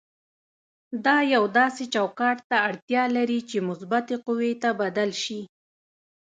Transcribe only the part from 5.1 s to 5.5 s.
شي.